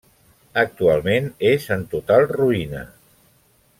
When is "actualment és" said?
0.61-1.67